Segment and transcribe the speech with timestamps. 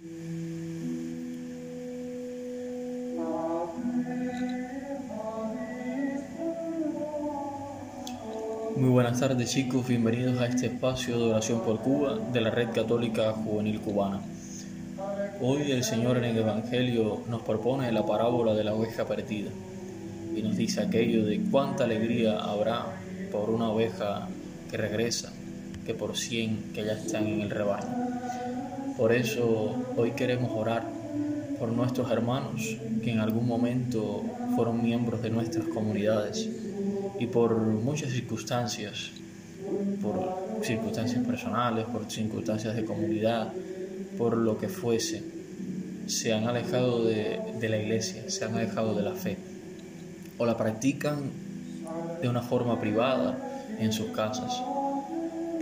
[0.00, 0.08] Muy
[8.88, 13.32] buenas tardes chicos, bienvenidos a este espacio de oración por Cuba de la Red Católica
[13.32, 14.20] Juvenil Cubana.
[15.40, 19.50] Hoy el Señor en el Evangelio nos propone la parábola de la oveja perdida
[20.34, 22.86] y nos dice aquello de cuánta alegría habrá
[23.30, 24.28] por una oveja
[24.70, 25.32] que regresa
[25.86, 28.63] que por cien que ya están en el rebaño.
[28.96, 30.86] Por eso hoy queremos orar
[31.58, 34.22] por nuestros hermanos que en algún momento
[34.54, 36.48] fueron miembros de nuestras comunidades
[37.18, 39.10] y por muchas circunstancias,
[40.00, 43.52] por circunstancias personales, por circunstancias de comunidad,
[44.16, 45.24] por lo que fuese,
[46.06, 49.36] se han alejado de, la iglesia, se han alejado de la fe,
[50.38, 51.30] o la practican
[52.20, 53.38] de una forma privada
[53.78, 54.62] en sus casas.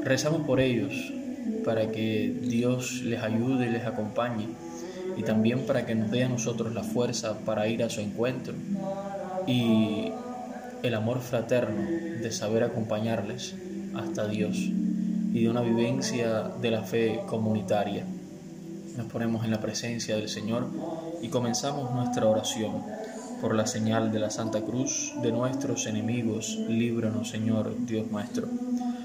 [0.02, 0.92] Rezamos por ellos,
[1.64, 4.48] para que Dios les ayude y les acompañe,
[5.16, 8.54] y también para que nos dé a nosotros la fuerza para ir a su encuentro
[9.46, 10.12] y
[10.82, 11.82] el amor fraterno
[12.20, 13.54] de saber acompañarles
[13.94, 18.04] hasta Dios y de una vivencia de la fe comunitaria.
[18.96, 20.66] Nos ponemos en la presencia del Señor
[21.22, 22.82] y comenzamos nuestra oración.
[23.40, 28.46] Por la señal de la Santa Cruz de nuestros enemigos, líbranos Señor Dios nuestro.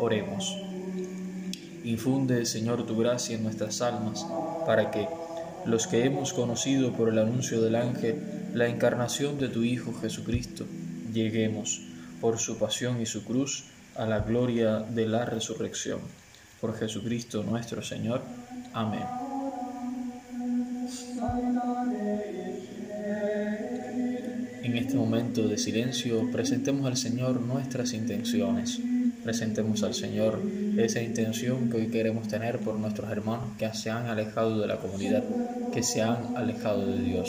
[0.00, 0.56] Oremos.
[1.84, 4.26] Infunde, Señor, tu gracia en nuestras almas,
[4.64, 5.06] para que,
[5.66, 8.16] los que hemos conocido por el anuncio del ángel
[8.54, 10.64] la encarnación de tu Hijo Jesucristo,
[11.12, 11.82] lleguemos
[12.22, 16.00] por su pasión y su cruz a la gloria de la resurrección.
[16.62, 18.22] Por Jesucristo nuestro Señor.
[18.72, 19.04] Amén.
[24.62, 28.80] En este momento de silencio presentemos al Señor nuestras intenciones.
[29.22, 30.40] Presentemos al Señor
[30.78, 34.78] esa intención que hoy queremos tener por nuestros hermanos que se han alejado de la
[34.78, 35.24] comunidad,
[35.72, 37.28] que se han alejado de Dios.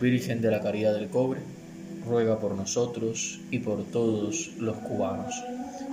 [0.00, 1.40] Virgen de la Caridad del Cobre,
[2.08, 5.34] ruega por nosotros y por todos los cubanos.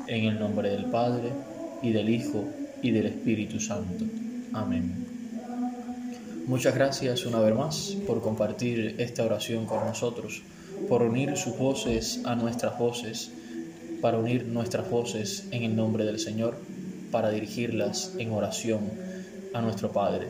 [0.07, 1.29] En el nombre del Padre,
[1.81, 2.45] y del Hijo,
[2.81, 4.05] y del Espíritu Santo.
[4.53, 5.05] Amén.
[6.45, 10.41] Muchas gracias una vez más por compartir esta oración con nosotros,
[10.87, 13.31] por unir sus voces a nuestras voces,
[14.01, 16.57] para unir nuestras voces en el nombre del Señor,
[17.11, 18.89] para dirigirlas en oración
[19.53, 20.29] a nuestro Padre.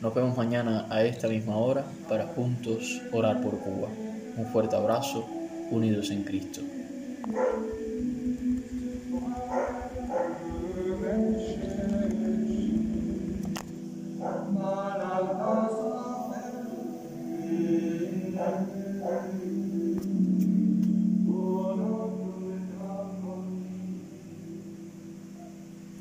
[0.00, 3.88] Nos vemos mañana a esta misma hora para juntos orar por Cuba.
[4.36, 5.26] Un fuerte abrazo,
[5.70, 6.60] unidos en Cristo.